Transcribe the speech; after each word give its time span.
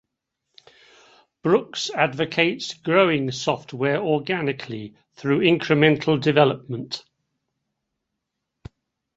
Brooks 1.43 1.91
advocates 1.91 2.73
"growing" 2.73 3.29
software 3.29 4.01
organically 4.01 4.95
through 5.15 5.41
incremental 5.41 6.19
development. 6.19 7.03